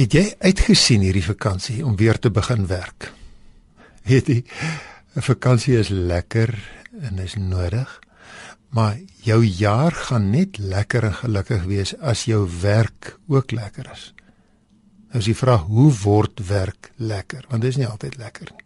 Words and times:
Het 0.00 0.14
jy 0.16 0.22
uitgesien 0.40 1.02
hierdie 1.04 1.26
vakansie 1.26 1.82
om 1.84 1.92
weer 2.00 2.16
te 2.16 2.30
begin 2.32 2.62
werk? 2.70 3.10
Weet 4.08 4.30
jy, 4.32 4.44
'n 5.12 5.22
vakansie 5.26 5.76
is 5.76 5.90
lekker 5.92 6.56
en 7.00 7.18
is 7.18 7.34
nodig, 7.36 8.00
maar 8.72 8.96
jou 9.20 9.44
jaar 9.44 9.92
gaan 9.92 10.30
net 10.30 10.56
lekker 10.58 11.04
en 11.04 11.14
gelukkig 11.14 11.64
wees 11.64 11.92
as 11.98 12.24
jou 12.24 12.48
werk 12.60 13.18
ook 13.28 13.50
lekker 13.50 13.90
is. 13.92 14.14
Nou 15.08 15.18
is 15.18 15.24
die 15.24 15.36
vraag, 15.36 15.60
hoe 15.68 15.92
word 15.92 16.46
werk 16.46 16.90
lekker? 16.96 17.44
Want 17.48 17.62
dit 17.62 17.70
is 17.70 17.76
nie 17.76 17.86
altyd 17.86 18.16
lekker 18.16 18.48
nie. 18.56 18.64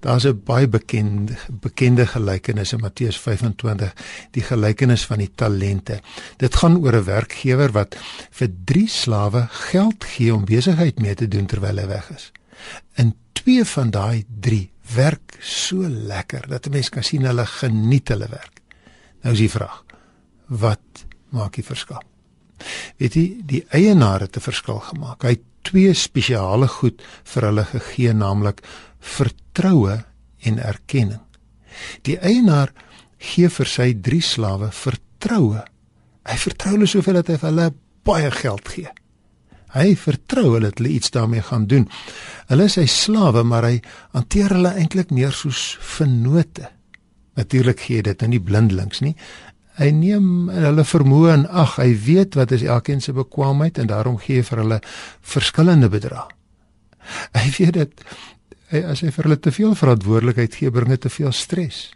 Daar's 0.00 0.24
'n 0.24 0.42
baie 0.44 0.68
bekende 0.68 1.36
bekende 1.60 2.06
gelykenis 2.06 2.72
in 2.72 2.80
Matteus 2.80 3.18
25, 3.20 3.94
die 4.30 4.42
gelykenis 4.42 5.06
van 5.06 5.18
die 5.18 5.30
talente. 5.34 6.00
Dit 6.36 6.54
gaan 6.54 6.76
oor 6.76 6.96
'n 6.96 7.04
werkgewer 7.04 7.72
wat 7.72 7.96
vir 8.30 8.48
3 8.64 8.88
slawe 8.88 9.46
geld 9.50 10.04
gee 10.04 10.34
om 10.34 10.44
besigheid 10.44 10.98
mee 10.98 11.14
te 11.14 11.28
doen 11.28 11.46
terwyl 11.46 11.76
hy 11.76 11.86
weg 11.86 12.10
is. 12.10 12.32
En 12.94 13.14
twee 13.32 13.64
van 13.64 13.90
daai 13.90 14.24
3 14.40 14.70
werk 14.94 15.38
so 15.40 15.88
lekker 15.88 16.48
dat 16.48 16.66
'n 16.66 16.70
mens 16.70 16.88
kan 16.88 17.02
sien 17.02 17.24
hulle 17.24 17.46
geniet 17.46 18.08
hulle 18.08 18.28
werk. 18.28 18.60
Nou 19.22 19.34
is 19.34 19.40
die 19.40 19.50
vraag, 19.50 19.84
wat 20.46 21.06
maak 21.28 21.54
die 21.54 21.64
verskil? 21.64 22.02
Weet 22.96 23.14
jy, 23.14 23.40
die 23.46 23.64
eienaar 23.68 24.20
het 24.20 24.36
'n 24.36 24.40
verskil 24.40 24.78
gemaak. 24.78 25.22
Hy 25.22 25.28
het 25.28 25.46
twee 25.66 25.94
spesiale 25.94 26.68
goed 26.68 27.02
vir 27.32 27.48
hulle 27.48 27.64
gegee, 27.72 28.12
naamlik 28.12 28.62
vertroue 29.00 30.00
en 30.46 30.58
erkenning. 30.58 31.20
Die 32.06 32.18
eienaar 32.18 32.72
gee 33.20 33.50
vir 33.52 33.68
sy 33.68 33.92
drie 34.00 34.22
slawe 34.24 34.70
vertroue. 34.74 35.62
Hy 36.28 36.38
vertrou 36.40 36.74
hulle 36.76 36.88
soveel 36.90 37.20
dat 37.20 37.30
hy 37.32 37.38
vir 37.38 37.50
hulle 37.50 37.68
baie 38.08 38.32
geld 38.34 38.72
gee. 38.74 38.90
Hy 39.70 39.94
vertrou 39.94 40.56
hulle 40.56 40.70
dat 40.72 40.80
hulle 40.80 40.96
iets 40.96 41.12
daarmee 41.14 41.44
gaan 41.46 41.68
doen. 41.70 41.86
Hulle 42.50 42.66
is 42.66 42.76
sy 42.78 42.86
slawe, 42.90 43.44
maar 43.46 43.68
hy 43.68 43.76
hanteer 44.16 44.56
hulle 44.56 44.74
eintlik 44.80 45.12
meer 45.14 45.34
soos 45.36 45.76
vennote. 45.78 46.72
Natuurlik 47.38 47.84
gee 47.86 48.02
dit 48.02 48.24
nou 48.24 48.32
nie 48.32 48.42
blindelings 48.42 49.02
nie. 49.04 49.14
Hy 49.78 49.90
neem 49.94 50.48
hulle 50.50 50.84
vermoë 50.84 51.30
en 51.32 51.46
ag, 51.46 51.76
hy 51.78 51.94
weet 52.04 52.34
wat 52.34 52.50
is 52.52 52.62
elkeen 52.66 53.00
se 53.00 53.14
bekwaamheid 53.16 53.78
en 53.78 53.86
daarom 53.86 54.18
gee 54.18 54.40
hy 54.40 54.46
vir 54.48 54.62
hulle 54.64 54.80
verskillende 55.20 55.88
bedrae. 55.92 56.26
Hy 57.34 57.46
weet 57.58 57.78
dit 57.78 58.04
as 58.70 59.02
hy 59.02 59.10
vir 59.10 59.26
hulle 59.26 59.38
te 59.42 59.52
veel 59.54 59.74
verantwoordelikheid 59.74 60.54
gee, 60.54 60.70
bring 60.70 60.92
dit 60.92 61.00
te 61.02 61.10
veel 61.10 61.32
stres. 61.34 61.90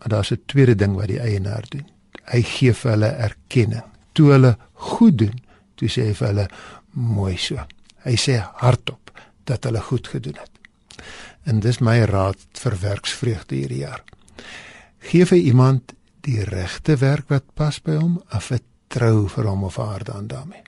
Maar 0.00 0.08
daar's 0.08 0.32
'n 0.32 0.40
tweede 0.46 0.74
ding 0.74 0.94
wat 0.94 1.08
die 1.08 1.20
eienaar 1.20 1.64
doen. 1.68 1.86
Hy 2.32 2.42
gee 2.42 2.72
vir 2.72 2.90
hulle 2.90 3.10
erkenning. 3.28 3.84
Toe 4.12 4.32
hulle 4.32 4.56
goed 4.72 5.18
doen, 5.18 5.40
toe 5.74 5.88
sê 5.88 6.06
hy 6.08 6.14
vir 6.14 6.28
hulle 6.28 6.48
mooi 6.90 7.36
so. 7.36 7.56
Hy 8.04 8.16
sê 8.16 8.42
hardop 8.54 9.10
dat 9.44 9.64
hulle 9.64 9.80
goed 9.80 10.08
gedoen 10.08 10.36
het. 10.40 10.50
En 11.44 11.60
dis 11.60 11.78
my 11.78 12.00
raad 12.04 12.38
vir 12.52 12.78
werksvreugde 12.80 13.54
hierdie 13.54 13.84
jaar. 13.84 14.02
Geef 14.98 15.28
vir 15.28 15.38
iemand 15.38 15.92
die 16.26 16.42
regte 16.44 16.96
werk 17.00 17.30
wat 17.32 17.54
pas 17.54 17.78
by 17.82 17.96
hom, 18.00 18.18
of 18.34 18.50
vertrou 18.50 19.28
vir 19.32 19.48
hom 19.50 19.64
of 19.68 19.78
haar 19.80 20.04
dan 20.04 20.26
daarmee. 20.30 20.64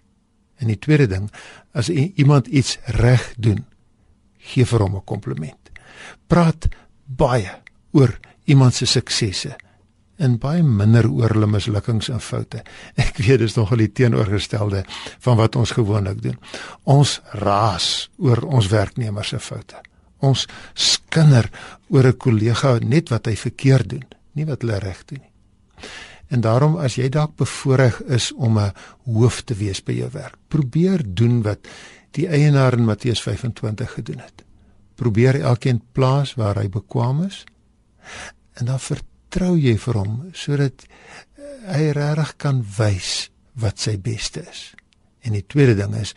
En 0.58 0.70
die 0.70 0.78
tweede 0.78 1.06
ding, 1.06 1.28
as 1.72 1.90
iemand 1.90 2.46
iets 2.46 2.78
reg 2.98 3.32
doen, 3.38 3.64
gee 4.38 4.66
vir 4.66 4.80
hom 4.80 4.96
'n 4.96 5.04
kompliment. 5.04 5.70
Praat 6.26 6.68
baie 7.04 7.50
oor 7.92 8.18
iemand 8.44 8.74
se 8.74 8.86
suksesse 8.86 9.56
en 10.18 10.38
baie 10.38 10.62
minder 10.62 11.06
oor 11.10 11.30
hulle 11.30 11.46
mislukkings 11.46 12.08
en 12.08 12.20
foute. 12.20 12.62
Ek 13.04 13.16
weet 13.16 13.38
dis 13.38 13.54
nogal 13.54 13.84
die 13.84 13.92
teenoorgestelde 13.92 14.84
van 15.18 15.36
wat 15.36 15.56
ons 15.56 15.70
gewoonlik 15.70 16.22
doen. 16.22 16.38
Ons 16.84 17.20
raas 17.32 18.10
oor 18.18 18.42
ons 18.44 18.68
werknemers 18.68 19.28
se 19.28 19.38
foute. 19.38 19.76
Ons 20.18 20.46
skinder 20.74 21.50
oor 21.88 22.06
'n 22.06 22.16
kollega 22.16 22.78
net 22.82 23.08
wat 23.08 23.26
hy 23.26 23.36
verkeerd 23.36 23.88
doen, 23.88 24.06
nie 24.34 24.44
wat 24.44 24.62
hulle 24.62 24.78
reg 24.78 25.04
doen 25.04 25.20
nie. 25.22 25.37
En 26.28 26.40
daarom 26.44 26.76
as 26.76 26.98
jy 27.00 27.08
dalk 27.08 27.36
bevoorreg 27.40 28.02
is 28.02 28.32
om 28.32 28.58
'n 28.58 28.72
hoof 29.04 29.42
te 29.42 29.54
wees 29.54 29.82
by 29.84 29.92
jou 29.92 30.10
werk, 30.12 30.36
probeer 30.48 31.02
doen 31.04 31.42
wat 31.42 31.68
die 32.10 32.28
eienaar 32.28 32.72
in 32.72 32.84
Matteus 32.84 33.22
25 33.22 33.92
gedoen 33.92 34.18
het. 34.18 34.44
Probeer 34.94 35.40
elkeen 35.40 35.82
plaas 35.92 36.34
waar 36.34 36.56
hy 36.56 36.68
bekwam 36.68 37.22
is 37.24 37.44
en 38.52 38.66
dan 38.66 38.80
vertrou 38.80 39.56
jy 39.58 39.76
vir 39.78 39.94
hom 39.94 40.30
sodat 40.32 40.84
eh, 40.84 41.74
hy 41.74 41.90
regtig 41.90 42.36
kan 42.36 42.64
wys 42.78 43.30
wat 43.52 43.78
sy 43.78 43.98
beste 43.98 44.40
is. 44.50 44.74
En 45.20 45.32
die 45.32 45.46
tweede 45.46 45.74
ding 45.74 45.94
is 45.94 46.14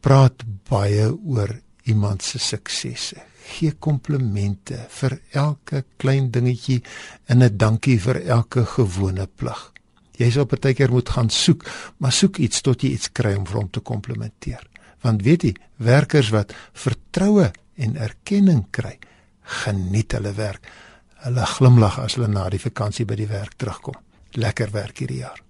praat 0.00 0.42
baie 0.68 1.10
oor 1.12 1.60
iemand 1.84 2.22
se 2.22 2.38
suksesse. 2.38 3.16
Gee 3.50 3.74
komplimente 3.78 4.84
vir 5.00 5.16
elke 5.32 5.84
klein 5.98 6.30
dingetjie 6.30 6.82
en 7.26 7.42
'n 7.42 7.56
dankie 7.56 7.98
vir 7.98 8.22
elke 8.26 8.64
gewone 8.64 9.26
plig. 9.26 9.72
Jy 10.18 10.30
sal 10.30 10.46
partykeer 10.46 10.90
moet 10.90 11.08
gaan 11.08 11.30
soek, 11.30 11.64
maar 11.98 12.12
soek 12.12 12.38
iets 12.38 12.60
tot 12.60 12.82
jy 12.82 12.90
iets 12.90 13.12
kry 13.12 13.34
om 13.34 13.46
vir 13.46 13.60
hom 13.60 13.70
te 13.70 13.80
komplimenteer. 13.80 14.62
Want 15.02 15.22
weet 15.22 15.42
jy 15.42 15.54
werkers 15.76 16.30
wat 16.30 16.54
vertroue 16.72 17.52
en 17.76 17.96
erkenning 17.96 18.66
kry 18.70 18.98
geniet 19.42 20.12
hulle 20.12 20.32
werk. 20.32 20.66
Hulle 21.24 21.46
glimlag 21.46 21.98
as 21.98 22.14
hulle 22.14 22.28
na 22.28 22.48
die 22.48 22.58
vakansie 22.58 23.04
by 23.04 23.14
die 23.14 23.28
werk 23.28 23.56
terugkom. 23.56 23.96
Lekker 24.32 24.70
werk 24.70 24.98
hierdie 24.98 25.22
jaar 25.24 25.40